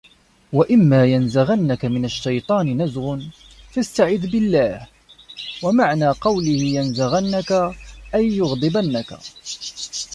وَإِمَّا 0.53 1.05
يَنْزَغَنَّكَ 1.05 1.85
مِنْ 1.85 2.05
الشَّيْطَانِ 2.05 2.81
نَزْغٌ 2.81 3.19
فَاسْتَعِذْ 3.71 4.27
بِاَللَّهِ 4.27 4.87
وَمَعْنَى 5.63 6.07
قَوْلِهِ 6.09 6.61
يَنْزَغَنَّكَ 6.63 7.75
أَيْ 8.15 8.27
يُغْضِبَنَّكَ 8.37 9.13